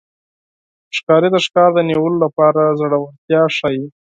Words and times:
ښکاري 0.97 1.29
د 1.31 1.37
ښکار 1.45 1.69
د 1.75 1.79
نیولو 1.89 2.17
لپاره 2.25 2.61
زړورتیا 2.79 3.41
ښيي. 3.57 3.85